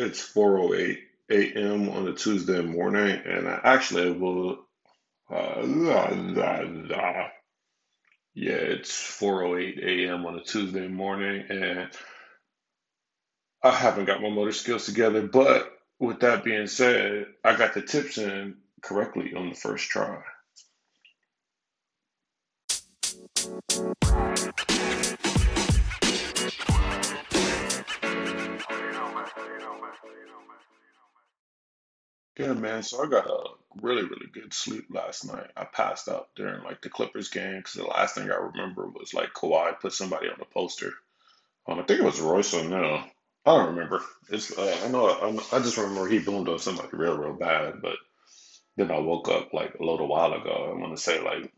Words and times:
It's 0.00 0.32
4:08 0.32 0.98
a.m. 1.30 1.88
on 1.88 2.06
a 2.06 2.14
Tuesday 2.14 2.62
morning, 2.62 3.20
and 3.24 3.48
I 3.48 3.60
actually 3.64 4.12
will. 4.12 4.60
Uh. 5.28 5.62
Yeah, 8.34 8.54
it's 8.54 8.92
4:08 8.92 9.84
a.m. 9.84 10.24
on 10.24 10.38
a 10.38 10.44
Tuesday 10.44 10.86
morning, 10.86 11.46
and 11.50 11.90
I 13.64 13.70
haven't 13.70 14.04
got 14.04 14.22
my 14.22 14.30
motor 14.30 14.52
skills 14.52 14.86
together. 14.86 15.22
But 15.26 15.76
with 15.98 16.20
that 16.20 16.44
being 16.44 16.68
said, 16.68 17.26
I 17.44 17.56
got 17.56 17.74
the 17.74 17.82
tips 17.82 18.18
in 18.18 18.58
correctly 18.82 19.34
on 19.34 19.48
the 19.48 19.56
first 19.56 19.90
try. 19.90 20.22
Yeah, 32.38 32.52
man. 32.52 32.84
So 32.84 33.02
I 33.02 33.08
got 33.08 33.26
a 33.26 33.44
really, 33.82 34.04
really 34.04 34.28
good 34.32 34.54
sleep 34.54 34.86
last 34.90 35.24
night. 35.26 35.50
I 35.56 35.64
passed 35.64 36.08
out 36.08 36.28
during 36.36 36.62
like 36.62 36.80
the 36.82 36.88
Clippers 36.88 37.30
game 37.30 37.56
because 37.56 37.72
the 37.74 37.84
last 37.84 38.14
thing 38.14 38.30
I 38.30 38.36
remember 38.36 38.86
was 38.86 39.12
like 39.12 39.34
Kawhi 39.34 39.78
put 39.80 39.92
somebody 39.92 40.28
on 40.28 40.36
the 40.38 40.44
poster. 40.44 40.92
Um, 41.66 41.80
I 41.80 41.82
think 41.82 42.00
it 42.00 42.04
was 42.04 42.20
Royce 42.20 42.54
O'Neale. 42.54 43.04
I 43.44 43.56
don't 43.56 43.74
remember. 43.74 44.02
It's 44.30 44.56
uh, 44.56 44.80
I 44.84 44.88
know 44.88 45.08
I, 45.08 45.56
I 45.56 45.60
just 45.60 45.76
remember 45.76 46.08
he 46.08 46.20
boomed 46.20 46.48
on 46.48 46.60
somebody 46.60 46.88
real, 46.92 47.18
real 47.18 47.34
bad. 47.34 47.82
But 47.82 47.96
then 48.76 48.92
I 48.92 48.98
woke 49.00 49.28
up 49.28 49.52
like 49.52 49.74
a 49.74 49.84
little 49.84 50.06
while 50.06 50.32
ago. 50.32 50.72
I 50.72 50.80
want 50.80 50.96
to 50.96 51.02
say 51.02 51.20
like 51.20 51.52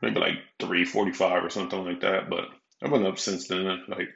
maybe 0.00 0.20
like 0.20 0.38
three 0.58 0.86
forty-five 0.86 1.44
or 1.44 1.50
something 1.50 1.84
like 1.84 2.00
that. 2.00 2.30
But 2.30 2.46
I've 2.82 2.90
been 2.90 3.04
up 3.04 3.18
since 3.18 3.46
then. 3.48 3.84
Like 3.88 4.08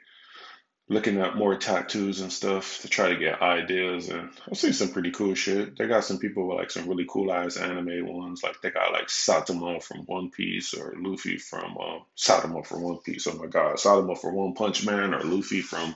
looking 0.89 1.21
at 1.21 1.37
more 1.37 1.55
tattoos 1.55 2.19
and 2.19 2.31
stuff 2.31 2.79
to 2.81 2.89
try 2.89 3.09
to 3.09 3.17
get 3.17 3.41
ideas 3.41 4.09
and 4.09 4.29
I've 4.49 4.57
seen 4.57 4.73
some 4.73 4.91
pretty 4.91 5.11
cool 5.11 5.33
shit. 5.33 5.77
They 5.77 5.87
got 5.87 6.03
some 6.03 6.19
people 6.19 6.47
with 6.47 6.57
like 6.57 6.71
some 6.71 6.89
really 6.89 7.05
cool 7.09 7.31
ass 7.31 7.57
anime 7.57 8.05
ones. 8.05 8.43
Like 8.43 8.61
they 8.61 8.69
got 8.69 8.91
like 8.91 9.07
Saitama 9.07 9.81
from 9.81 9.99
One 9.99 10.29
Piece 10.29 10.73
or 10.73 10.93
Luffy 10.97 11.37
from 11.37 11.77
uh, 11.79 11.99
Saitama 12.17 12.65
from 12.65 12.83
One 12.83 12.97
Piece. 12.97 13.27
Oh 13.27 13.37
my 13.37 13.47
god, 13.47 13.77
Saitama 13.77 14.17
from 14.17 14.35
One 14.35 14.53
Punch 14.53 14.85
Man 14.85 15.13
or 15.13 15.23
Luffy 15.23 15.61
from 15.61 15.95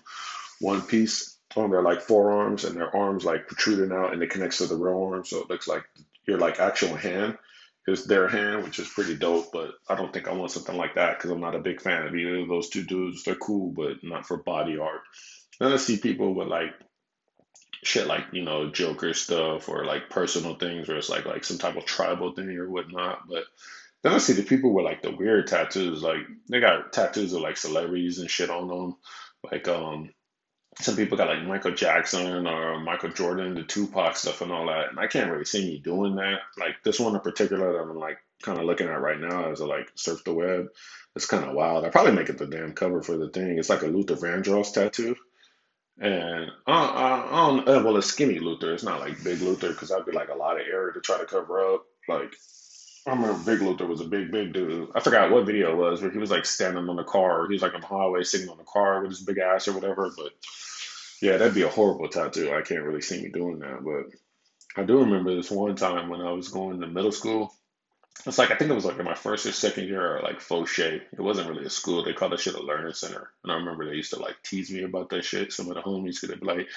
One 0.59 0.81
Piece 0.81 1.37
on 1.55 1.71
their 1.71 1.81
like 1.81 2.01
forearms 2.01 2.63
and 2.63 2.75
their 2.75 2.95
arms 2.95 3.25
like 3.25 3.47
protruding 3.47 3.91
out 3.91 4.13
and 4.13 4.21
it 4.21 4.29
connects 4.29 4.59
to 4.59 4.67
the 4.67 4.75
real 4.75 5.09
arm 5.11 5.25
so 5.25 5.39
it 5.41 5.49
looks 5.49 5.67
like 5.67 5.83
your 6.27 6.37
like 6.37 6.59
actual 6.59 6.95
hand 6.95 7.37
is 7.87 8.05
their 8.05 8.27
hand, 8.27 8.63
which 8.63 8.79
is 8.79 8.87
pretty 8.89 9.15
dope. 9.15 9.51
But 9.51 9.71
I 9.87 9.95
don't 9.95 10.13
think 10.13 10.27
I 10.27 10.33
want 10.33 10.51
something 10.51 10.75
like 10.75 10.95
that 10.95 11.17
because 11.17 11.31
I'm 11.31 11.39
not 11.39 11.55
a 11.55 11.59
big 11.59 11.81
fan 11.81 12.05
of 12.05 12.15
either 12.15 12.37
of 12.37 12.49
those 12.49 12.69
two 12.69 12.83
dudes. 12.83 13.23
They're 13.23 13.35
cool, 13.35 13.71
but 13.71 14.03
not 14.03 14.27
for 14.27 14.37
body 14.37 14.77
art. 14.77 15.01
Then 15.59 15.71
I 15.71 15.77
see 15.77 15.97
people 15.97 16.33
with 16.35 16.47
like 16.47 16.73
shit 17.83 18.07
like 18.07 18.25
you 18.31 18.43
know 18.43 18.69
Joker 18.69 19.13
stuff 19.13 19.69
or 19.69 19.85
like 19.85 20.09
personal 20.09 20.55
things 20.55 20.87
where 20.87 20.97
it's 20.97 21.09
like 21.09 21.25
like 21.25 21.43
some 21.43 21.57
type 21.57 21.77
of 21.77 21.85
tribal 21.85 22.33
thing 22.33 22.49
or 22.49 22.69
whatnot. 22.69 23.27
But 23.29 23.45
then 24.03 24.13
I 24.13 24.17
see 24.19 24.33
the 24.33 24.43
people 24.43 24.73
with 24.73 24.85
like 24.85 25.01
the 25.01 25.15
weird 25.15 25.47
tattoos, 25.47 26.03
like 26.03 26.27
they 26.49 26.59
got 26.59 26.93
tattoos 26.93 27.33
of 27.33 27.41
like 27.41 27.57
celebrities 27.57 28.19
and 28.19 28.29
shit 28.29 28.49
on 28.49 28.67
them, 28.67 28.97
like 29.49 29.67
um 29.67 30.11
some 30.79 30.95
people 30.95 31.17
got 31.17 31.29
like 31.29 31.47
Michael 31.47 31.73
Jackson 31.73 32.47
or 32.47 32.79
Michael 32.79 33.09
Jordan, 33.09 33.55
the 33.55 33.63
Tupac 33.63 34.15
stuff 34.15 34.41
and 34.41 34.51
all 34.51 34.67
that. 34.67 34.89
And 34.89 34.99
I 34.99 35.07
can't 35.07 35.31
really 35.31 35.45
see 35.45 35.65
me 35.65 35.79
doing 35.79 36.15
that. 36.15 36.39
Like 36.57 36.75
this 36.83 36.99
one 36.99 37.15
in 37.15 37.21
particular 37.21 37.73
that 37.73 37.79
I'm 37.79 37.97
like 37.97 38.19
kind 38.43 38.59
of 38.59 38.65
looking 38.65 38.87
at 38.87 39.01
right 39.01 39.19
now 39.19 39.51
as 39.51 39.61
I 39.61 39.65
like 39.65 39.91
surf 39.95 40.23
the 40.23 40.33
web. 40.33 40.67
It's 41.15 41.25
kind 41.25 41.45
of 41.45 41.55
wild. 41.55 41.83
I 41.83 41.89
probably 41.89 42.11
make 42.11 42.29
it 42.29 42.37
the 42.37 42.45
damn 42.45 42.73
cover 42.73 43.01
for 43.01 43.17
the 43.17 43.29
thing. 43.29 43.57
It's 43.57 43.69
like 43.69 43.81
a 43.81 43.87
Luther 43.87 44.15
Vandross 44.15 44.73
tattoo. 44.73 45.15
And 45.99 46.51
I, 46.67 46.71
I, 46.71 47.27
I 47.31 47.47
don't, 47.47 47.67
uh, 47.67 47.81
well, 47.83 47.97
it's 47.97 48.07
skinny 48.07 48.37
Luther. 48.37 48.73
It's 48.73 48.83
not 48.83 48.99
like 48.99 49.23
big 49.23 49.41
Luther 49.41 49.69
because 49.69 49.91
I'd 49.91 50.05
be 50.05 50.11
like 50.11 50.29
a 50.29 50.37
lot 50.37 50.61
of 50.61 50.67
area 50.71 50.93
to 50.93 51.01
try 51.01 51.17
to 51.17 51.25
cover 51.25 51.73
up. 51.73 51.85
Like, 52.07 52.35
I 53.07 53.11
remember 53.11 53.39
Big 53.45 53.61
Luther 53.61 53.87
was 53.87 54.01
a 54.01 54.05
big, 54.05 54.31
big 54.31 54.51
dude. 54.51 54.89
I 54.93 54.99
forgot 54.99 55.31
what 55.31 55.45
video 55.45 55.71
it 55.71 55.77
was 55.77 56.01
where 56.01 56.11
he 56.11 56.17
was 56.17 56.29
like 56.29 56.45
standing 56.45 56.89
on 56.89 56.97
the 56.97 57.05
car. 57.05 57.47
He 57.47 57.53
was 57.53 57.61
like 57.61 57.73
on 57.73 57.79
the 57.79 57.87
highway 57.87 58.23
sitting 58.23 58.49
on 58.49 58.57
the 58.57 58.65
car 58.65 59.01
with 59.01 59.11
his 59.11 59.21
big 59.21 59.37
ass 59.37 59.69
or 59.69 59.73
whatever. 59.73 60.11
But 60.15 60.33
yeah, 61.21 61.37
that'd 61.37 61.55
be 61.55 61.61
a 61.61 61.69
horrible 61.69 62.09
tattoo. 62.09 62.51
I 62.53 62.61
can't 62.61 62.83
really 62.83 63.01
see 63.01 63.23
me 63.23 63.29
doing 63.29 63.59
that, 63.59 63.81
but 63.81 64.81
I 64.81 64.85
do 64.85 64.99
remember 64.99 65.33
this 65.33 65.49
one 65.49 65.77
time 65.77 66.09
when 66.09 66.19
I 66.19 66.31
was 66.33 66.49
going 66.49 66.81
to 66.81 66.87
middle 66.87 67.13
school. 67.13 67.53
It's 68.25 68.37
like 68.37 68.51
I 68.51 68.55
think 68.55 68.71
it 68.71 68.75
was 68.75 68.83
like 68.83 68.99
in 68.99 69.05
my 69.05 69.13
first 69.13 69.45
or 69.45 69.53
second 69.53 69.87
year, 69.87 70.17
or 70.17 70.21
like 70.21 70.39
Foshay. 70.39 71.01
It 71.13 71.21
wasn't 71.21 71.47
really 71.47 71.65
a 71.65 71.69
school. 71.69 72.03
They 72.03 72.11
called 72.11 72.33
that 72.33 72.41
shit 72.41 72.55
a 72.55 72.61
learning 72.61 72.93
center. 72.93 73.31
And 73.43 73.53
I 73.53 73.55
remember 73.55 73.85
they 73.85 73.95
used 73.95 74.13
to 74.13 74.19
like 74.19 74.35
tease 74.43 74.69
me 74.69 74.83
about 74.83 75.09
that 75.11 75.23
shit. 75.23 75.53
Some 75.53 75.69
of 75.69 75.75
the 75.75 75.81
homies 75.81 76.19
could 76.19 76.43
like, 76.43 76.67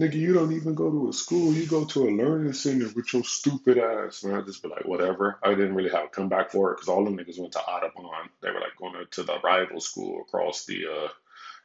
"Nigga, 0.00 0.14
you 0.14 0.32
don't 0.32 0.52
even 0.52 0.74
go 0.74 0.90
to 0.90 1.10
a 1.10 1.12
school. 1.12 1.52
You 1.52 1.66
go 1.66 1.84
to 1.84 2.08
a 2.08 2.10
learning 2.10 2.54
center 2.54 2.88
with 2.96 3.12
your 3.12 3.22
stupid 3.22 3.76
ass." 3.76 4.22
And 4.22 4.34
I'd 4.34 4.46
just 4.46 4.62
be 4.62 4.70
like, 4.70 4.86
"Whatever." 4.86 5.38
I 5.42 5.50
didn't 5.50 5.74
really 5.74 5.90
have 5.90 6.04
a 6.04 6.08
comeback 6.08 6.50
for 6.50 6.70
it 6.70 6.76
because 6.76 6.88
all 6.88 7.04
the 7.04 7.10
niggas 7.10 7.38
went 7.38 7.52
to 7.52 7.60
Audubon. 7.60 8.30
They 8.40 8.50
were 8.50 8.60
like 8.60 8.76
going 8.78 8.94
to 9.10 9.22
the 9.22 9.38
rival 9.44 9.80
school 9.80 10.22
across 10.22 10.64
the 10.64 10.86
uh, 10.86 11.08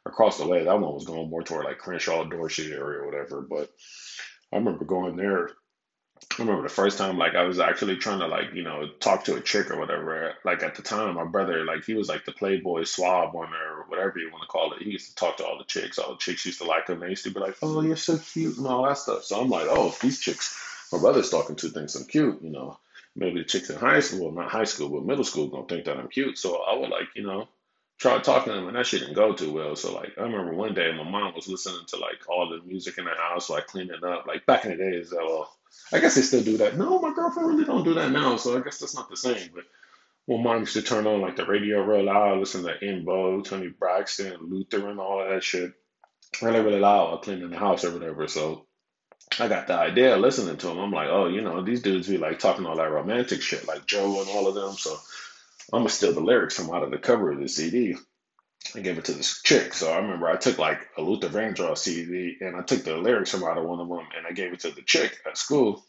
across 0.04 0.38
the 0.38 0.46
way. 0.46 0.64
That 0.64 0.78
one 0.78 0.94
was 0.94 1.06
going 1.06 1.30
more 1.30 1.42
toward 1.42 1.64
like 1.64 1.78
Crenshaw, 1.78 2.24
Dorsey 2.24 2.72
area 2.72 3.00
or 3.00 3.06
whatever. 3.06 3.40
But 3.40 3.70
I 4.52 4.56
remember 4.56 4.84
going 4.84 5.16
there. 5.16 5.50
I 6.38 6.42
remember 6.42 6.62
the 6.62 6.74
first 6.74 6.98
time 6.98 7.18
like 7.18 7.34
I 7.34 7.44
was 7.44 7.60
actually 7.60 7.96
trying 7.96 8.20
to 8.20 8.26
like, 8.26 8.54
you 8.54 8.62
know, 8.62 8.88
talk 9.00 9.24
to 9.24 9.36
a 9.36 9.40
chick 9.40 9.70
or 9.70 9.78
whatever. 9.78 10.34
Like 10.44 10.62
at 10.62 10.74
the 10.74 10.82
time, 10.82 11.14
my 11.14 11.24
brother, 11.24 11.64
like 11.64 11.84
he 11.84 11.94
was 11.94 12.08
like 12.08 12.24
the 12.24 12.32
Playboy 12.32 12.84
swab 12.84 13.34
one 13.34 13.52
or 13.52 13.75
whatever 13.88 14.18
you 14.18 14.30
want 14.30 14.42
to 14.42 14.48
call 14.48 14.72
it. 14.72 14.82
He 14.82 14.90
used 14.90 15.08
to 15.10 15.14
talk 15.14 15.36
to 15.38 15.46
all 15.46 15.58
the 15.58 15.64
chicks. 15.64 15.98
All 15.98 16.12
the 16.12 16.18
chicks 16.18 16.46
used 16.46 16.60
to 16.60 16.66
like 16.66 16.88
him. 16.88 17.00
They 17.00 17.10
used 17.10 17.24
to 17.24 17.30
be 17.30 17.40
like, 17.40 17.56
Oh, 17.62 17.80
you're 17.80 17.96
so 17.96 18.18
cute 18.18 18.58
and 18.58 18.66
all 18.66 18.84
that 18.84 18.98
stuff. 18.98 19.24
So 19.24 19.40
I'm 19.40 19.48
like, 19.48 19.66
Oh, 19.68 19.94
these 20.00 20.20
chicks 20.20 20.62
my 20.92 20.98
brother's 20.98 21.30
talking 21.30 21.56
to 21.56 21.68
thinks 21.68 21.94
I'm 21.94 22.04
cute, 22.04 22.42
you 22.42 22.50
know. 22.50 22.78
Maybe 23.14 23.40
the 23.40 23.44
chicks 23.44 23.70
in 23.70 23.76
high 23.76 24.00
school, 24.00 24.26
well, 24.26 24.44
not 24.44 24.52
high 24.52 24.64
school, 24.64 24.90
but 24.90 25.04
middle 25.04 25.24
school 25.24 25.48
gonna 25.48 25.66
think 25.66 25.86
that 25.86 25.96
I'm 25.96 26.08
cute. 26.08 26.38
So 26.38 26.62
I 26.62 26.76
would 26.76 26.90
like, 26.90 27.08
you 27.14 27.26
know, 27.26 27.48
tried 27.98 28.24
talking 28.24 28.52
to 28.52 28.58
him 28.58 28.68
and 28.68 28.76
that 28.76 28.86
shit 28.86 29.00
didn't 29.00 29.14
go 29.14 29.32
too 29.32 29.52
well. 29.52 29.74
So 29.74 29.94
like 29.94 30.12
I 30.18 30.22
remember 30.22 30.54
one 30.54 30.74
day 30.74 30.92
my 30.92 31.08
mom 31.08 31.34
was 31.34 31.48
listening 31.48 31.86
to 31.88 31.96
like 31.96 32.28
all 32.28 32.50
the 32.50 32.60
music 32.66 32.98
in 32.98 33.06
the 33.06 33.12
house, 33.12 33.48
like 33.48 33.66
cleaning 33.66 34.04
up. 34.04 34.26
Like 34.26 34.44
back 34.44 34.64
in 34.64 34.72
the 34.72 34.76
days, 34.76 35.12
uh, 35.12 35.44
I 35.92 35.98
guess 35.98 36.14
they 36.14 36.22
still 36.22 36.42
do 36.42 36.58
that. 36.58 36.76
No, 36.76 37.00
my 37.00 37.14
girlfriend 37.14 37.48
really 37.48 37.64
don't 37.64 37.84
do 37.84 37.94
that 37.94 38.12
now, 38.12 38.36
so 38.36 38.56
I 38.56 38.60
guess 38.62 38.78
that's 38.78 38.94
not 38.94 39.08
the 39.08 39.16
same. 39.16 39.50
But 39.54 39.64
my 40.28 40.36
mom 40.42 40.60
used 40.60 40.74
to 40.74 40.82
turn 40.82 41.06
on 41.06 41.20
like 41.20 41.36
the 41.36 41.46
radio 41.46 41.82
real 41.82 42.04
loud, 42.04 42.38
listen 42.38 42.64
to 42.64 43.02
Vogue, 43.04 43.44
Toni 43.44 43.68
Braxton, 43.68 44.36
Luther, 44.40 44.88
and 44.88 44.98
all 44.98 45.22
of 45.22 45.28
that 45.28 45.44
shit, 45.44 45.72
really 46.42 46.60
really 46.60 46.80
loud 46.80 47.08
while 47.08 47.18
cleaning 47.18 47.50
the 47.50 47.58
house 47.58 47.84
or 47.84 47.92
whatever. 47.92 48.26
So 48.26 48.66
I 49.38 49.48
got 49.48 49.66
the 49.66 49.74
idea 49.74 50.14
of 50.14 50.20
listening 50.20 50.56
to 50.56 50.68
him. 50.68 50.78
I'm 50.78 50.90
like, 50.90 51.08
oh, 51.08 51.26
you 51.26 51.42
know, 51.42 51.62
these 51.62 51.82
dudes 51.82 52.08
be 52.08 52.18
like 52.18 52.38
talking 52.38 52.66
all 52.66 52.76
that 52.76 52.90
romantic 52.90 53.42
shit, 53.42 53.66
like 53.68 53.86
Joe 53.86 54.20
and 54.20 54.30
all 54.30 54.48
of 54.48 54.54
them. 54.54 54.72
So 54.72 54.96
I'm 55.72 55.80
gonna 55.80 55.90
steal 55.90 56.12
the 56.12 56.20
lyrics 56.20 56.56
from 56.56 56.70
out 56.70 56.82
of 56.82 56.90
the 56.90 56.98
cover 56.98 57.32
of 57.32 57.40
the 57.40 57.48
CD 57.48 57.96
and 58.74 58.84
gave 58.84 58.98
it 58.98 59.04
to 59.06 59.12
this 59.12 59.42
chick. 59.42 59.74
So 59.74 59.92
I 59.92 59.98
remember 59.98 60.28
I 60.28 60.36
took 60.36 60.58
like 60.58 60.80
a 60.96 61.02
Luther 61.02 61.28
Vandross 61.28 61.78
CD 61.78 62.36
and 62.40 62.56
I 62.56 62.62
took 62.62 62.84
the 62.84 62.96
lyrics 62.96 63.30
from 63.30 63.44
out 63.44 63.58
of 63.58 63.64
one 63.64 63.80
of 63.80 63.88
them 63.88 64.06
and 64.16 64.26
I 64.26 64.32
gave 64.32 64.52
it 64.52 64.60
to 64.60 64.70
the 64.70 64.82
chick 64.82 65.18
at 65.26 65.38
school. 65.38 65.84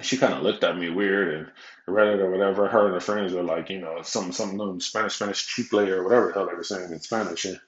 She 0.00 0.16
kind 0.16 0.34
of 0.34 0.42
looked 0.42 0.64
at 0.64 0.76
me 0.76 0.90
weird 0.90 1.34
and 1.34 1.52
read 1.86 2.14
it 2.14 2.20
or 2.20 2.30
whatever. 2.30 2.68
Her 2.68 2.86
and 2.86 2.94
her 2.94 3.00
friends 3.00 3.32
were 3.32 3.42
like, 3.42 3.70
you 3.70 3.80
know, 3.80 4.02
something, 4.02 4.32
something, 4.32 4.58
no, 4.58 4.78
Spanish, 4.78 5.14
Spanish 5.14 5.46
chicle 5.46 5.88
or 5.88 6.02
whatever 6.02 6.28
the 6.28 6.34
hell 6.34 6.46
they 6.46 6.54
were 6.54 6.64
saying 6.64 6.90
in 6.92 7.00
Spanish. 7.00 7.44
And 7.44 7.60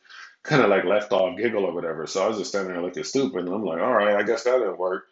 kind 0.42 0.62
of 0.62 0.70
like 0.70 0.84
left 0.84 1.12
off 1.12 1.36
giggle 1.36 1.64
or 1.64 1.72
whatever. 1.72 2.06
So 2.06 2.24
I 2.24 2.28
was 2.28 2.38
just 2.38 2.50
standing 2.50 2.72
there 2.72 2.82
looking 2.82 3.04
stupid. 3.04 3.44
And 3.44 3.54
I'm 3.54 3.64
like, 3.64 3.80
all 3.80 3.92
right, 3.92 4.16
I 4.16 4.22
guess 4.22 4.44
that 4.44 4.58
didn't 4.58 4.78
work 4.78 5.04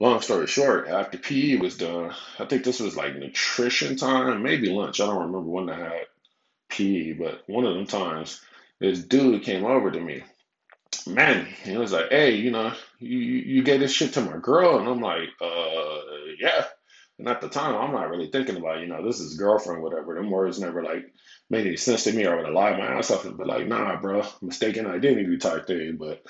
long 0.00 0.20
story 0.20 0.46
short, 0.46 0.88
after 0.88 1.18
PE 1.18 1.56
was 1.56 1.76
done, 1.76 2.12
I 2.38 2.44
think 2.44 2.64
this 2.64 2.80
was 2.80 2.96
like 2.96 3.16
nutrition 3.16 3.96
time, 3.96 4.42
maybe 4.42 4.68
lunch. 4.68 5.00
I 5.00 5.06
don't 5.06 5.26
remember 5.26 5.50
when 5.50 5.70
I 5.70 5.78
had 5.78 6.06
PE, 6.70 7.12
but 7.12 7.42
one 7.46 7.64
of 7.64 7.74
them 7.74 7.86
times, 7.86 8.40
this 8.80 9.00
dude 9.00 9.44
came 9.44 9.64
over 9.64 9.90
to 9.90 10.00
me. 10.00 10.22
Man, 11.06 11.46
he 11.64 11.76
was 11.76 11.92
like, 11.92 12.10
"Hey, 12.10 12.34
you 12.36 12.50
know, 12.50 12.72
you 12.98 13.18
you 13.18 13.62
gave 13.62 13.80
this 13.80 13.92
shit 13.92 14.14
to 14.14 14.20
my 14.20 14.38
girl," 14.38 14.78
and 14.78 14.88
I'm 14.88 15.00
like, 15.00 15.28
"Uh, 15.40 16.00
yeah." 16.38 16.66
And 17.18 17.28
at 17.28 17.40
the 17.40 17.48
time, 17.48 17.76
I'm 17.76 17.92
not 17.92 18.10
really 18.10 18.28
thinking 18.30 18.56
about, 18.56 18.80
you 18.80 18.88
know, 18.88 19.04
this 19.04 19.20
is 19.20 19.36
girlfriend, 19.36 19.82
whatever. 19.82 20.14
Them 20.14 20.30
words 20.30 20.58
never 20.58 20.82
like 20.82 21.04
made 21.48 21.66
any 21.66 21.76
sense 21.76 22.04
to 22.04 22.12
me. 22.12 22.26
I 22.26 22.34
would 22.34 22.44
have 22.44 22.54
lied 22.54 22.78
my 22.78 22.86
ass 22.86 23.10
off 23.10 23.24
and 23.24 23.38
be 23.38 23.44
like, 23.44 23.68
"Nah, 23.68 24.00
bro, 24.00 24.22
mistaken 24.42 24.86
identity 24.86 25.36
type 25.38 25.66
thing." 25.66 25.96
But 25.98 26.22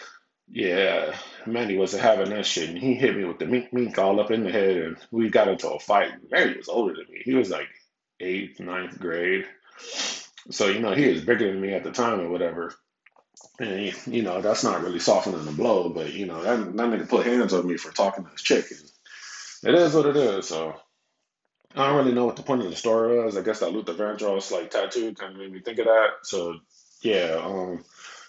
yeah, 0.49 1.17
Manny 1.47 1.77
wasn't 1.79 2.03
having 2.03 2.31
that 2.31 2.47
shit, 2.47 2.69
and 2.69 2.79
he 2.79 2.95
hit 2.95 3.17
me 3.17 3.25
with 3.25 3.39
the 3.39 3.47
mink 3.47 3.73
mink 3.73 3.99
all 3.99 4.21
up 4.21 4.31
in 4.31 4.45
the 4.45 4.53
head, 4.53 4.77
and 4.77 4.97
we 5.11 5.31
got 5.31 5.49
into 5.49 5.71
a 5.71 5.79
fight. 5.79 6.13
Manny 6.31 6.57
was 6.57 6.69
older 6.69 6.95
than 6.95 7.07
me; 7.13 7.23
he 7.25 7.35
was 7.35 7.51
like 7.51 7.69
eighth, 8.21 8.61
ninth 8.61 8.99
grade, 8.99 9.47
so 10.51 10.67
you 10.69 10.81
know 10.81 10.93
he 10.95 11.09
was 11.11 11.25
bigger 11.25 11.51
than 11.51 11.61
me 11.61 11.73
at 11.73 11.85
the 11.85 11.93
time 11.93 12.21
or 12.21 12.29
whatever. 12.29 12.75
And 13.59 13.95
you 14.07 14.23
know 14.23 14.41
that's 14.41 14.65
not 14.65 14.83
really 14.83 14.99
softening 14.99 15.45
the 15.45 15.53
blow, 15.53 15.89
but 15.89 16.13
you 16.13 16.27
know 16.27 16.43
that 16.43 16.77
that 16.77 16.89
nigga 16.89 17.09
put 17.09 17.27
hands 17.27 17.53
on 17.53 17.67
me 17.67 17.77
for 17.77 17.93
talking 17.93 18.25
to 18.25 18.31
his 18.31 18.43
chick. 18.43 18.67
And 18.71 19.75
it 19.75 19.81
is 19.81 19.95
what 19.95 20.07
it 20.07 20.17
is. 20.17 20.49
So 20.49 20.75
I 21.77 21.87
don't 21.87 21.97
really 21.97 22.13
know 22.13 22.27
what 22.27 22.37
the 22.37 22.43
point 22.43 22.63
of 22.63 22.71
the 22.71 22.77
story 22.77 23.23
was. 23.23 23.37
I 23.37 23.43
guess 23.43 23.61
that 23.61 23.73
Luther 23.73 23.95
Vandross 23.95 24.51
like 24.51 24.71
tattoo 24.71 25.15
kind 25.15 25.33
of 25.33 25.39
made 25.39 25.53
me 25.53 25.61
think 25.61 25.79
of 25.79 25.87
that. 25.87 26.09
So 26.23 26.57
yeah, 27.01 27.41
um, 27.45 27.85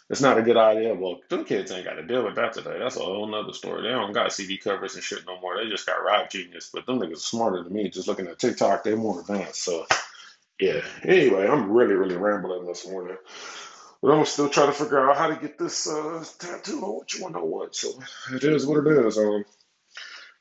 it's 0.10 0.22
not 0.22 0.38
a 0.38 0.44
good 0.44 0.58
idea. 0.58 0.94
Well, 0.94 1.22
them 1.30 1.46
kids 1.46 1.72
ain't 1.72 1.86
got 1.86 1.94
to 1.94 2.04
deal 2.04 2.24
with 2.24 2.36
that 2.36 2.54
today. 2.54 2.78
That's 2.78 2.98
a 2.98 3.00
whole 3.00 3.28
nother 3.28 3.54
story. 3.54 3.82
They 3.82 3.90
don't 3.90 4.14
got 4.14 4.32
CD 4.32 4.58
covers 4.58 4.94
and 4.94 5.04
shit 5.04 5.26
no 5.26 5.40
more. 5.42 5.58
They 5.58 5.70
just 5.70 5.88
got 5.88 6.04
Rap 6.04 6.30
Genius. 6.30 6.70
But 6.72 6.86
them 6.86 7.00
niggas 7.00 7.14
are 7.14 7.16
smarter 7.18 7.64
than 7.64 7.74
me. 7.74 7.90
Just 7.90 8.08
looking 8.08 8.28
at 8.28 8.38
TikTok, 8.38 8.84
they're 8.84 8.96
more 8.96 9.22
advanced. 9.22 9.64
So 9.64 9.88
yeah. 10.60 10.82
Anyway, 11.04 11.48
I'm 11.48 11.72
really, 11.72 11.96
really 11.96 12.18
rambling 12.18 12.66
this 12.66 12.88
morning. 12.88 13.18
But 14.02 14.12
I'm 14.12 14.26
still 14.26 14.50
trying 14.50 14.68
to 14.68 14.74
figure 14.74 15.10
out 15.10 15.18
how 15.18 15.28
to 15.28 15.36
get 15.36 15.58
this 15.60 15.88
uh, 15.88 16.24
tattoo 16.40 16.84
on 16.84 16.96
what 16.98 17.14
you 17.14 17.24
want 17.24 17.36
to 17.36 17.42
know 17.42 17.46
what. 17.46 17.76
So 17.76 17.90
it 18.34 18.44
is 18.44 18.66
what 18.68 18.86
it 18.88 19.06
is. 19.08 19.18
Um, 19.18 19.44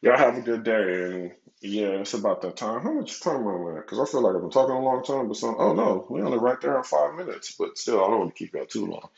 Y'all 0.02 0.16
have 0.16 0.36
a 0.36 0.40
good 0.42 0.62
day, 0.64 1.02
and 1.04 1.32
yeah, 1.60 1.88
it's 2.00 2.14
about 2.14 2.40
that 2.42 2.56
time. 2.56 2.82
How 2.82 2.92
much 2.92 3.20
time 3.20 3.46
am 3.46 3.66
I 3.66 3.78
at? 3.78 3.86
Because 3.86 3.98
I 3.98 4.10
feel 4.10 4.22
like 4.22 4.36
I've 4.36 4.42
been 4.42 4.50
talking 4.50 4.76
a 4.76 4.80
long 4.80 5.02
time, 5.02 5.26
but 5.26 5.36
some. 5.36 5.56
Oh 5.58 5.74
no, 5.74 6.06
we 6.08 6.22
only 6.22 6.38
right 6.38 6.60
there 6.60 6.76
in 6.76 6.84
five 6.84 7.16
minutes. 7.16 7.56
But 7.58 7.76
still, 7.78 8.04
I 8.04 8.08
don't 8.08 8.20
want 8.20 8.36
to 8.36 8.38
keep 8.38 8.54
y'all 8.54 8.66
too 8.66 8.86
long. 8.86 9.08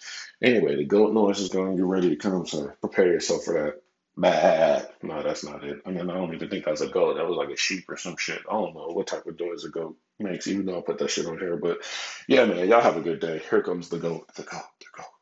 Anyway, 0.43 0.77
the 0.77 0.87
goat 0.87 1.13
noise 1.13 1.41
is 1.41 1.51
going 1.51 1.77
get 1.77 1.85
ready 1.85 2.09
to 2.11 2.17
come, 2.17 2.47
so 2.47 2.73
prepare 2.81 3.09
yourself 3.09 3.45
for 3.45 3.55
that. 3.55 3.83
Bad. 4.17 4.89
No, 5.03 5.23
that's 5.25 5.45
not 5.45 5.65
it. 5.65 5.81
I 5.87 5.91
mean, 5.91 6.11
I 6.11 6.15
don't 6.15 6.35
even 6.35 6.49
think 6.51 6.67
that's 6.67 6.83
a 6.83 6.89
goat. 6.89 7.17
That 7.17 7.29
was 7.29 7.37
like 7.37 7.51
a 7.51 7.59
sheep 7.59 7.87
or 7.91 7.99
some 7.99 8.17
shit. 8.19 8.43
I 8.49 8.55
don't 8.55 8.75
know 8.77 8.89
what 8.89 9.09
type 9.09 9.27
of 9.27 9.41
noise 9.41 9.65
a 9.65 9.71
goat 9.71 9.99
makes, 10.21 10.47
even 10.49 10.67
though 10.67 10.79
I 10.79 10.83
put 10.83 10.99
that 11.01 11.11
shit 11.11 11.27
on 11.27 11.39
here. 11.41 11.59
But 11.59 11.79
yeah, 12.29 12.47
man, 12.47 12.69
y'all 12.69 12.83
have 12.83 12.99
a 12.99 13.03
good 13.03 13.21
day. 13.21 13.43
Here 13.51 13.63
comes 13.65 13.91
the 13.91 13.99
goat. 13.99 14.29
The 14.37 14.45
goat. 14.45 14.63
The 14.81 14.87
goat. 14.97 15.16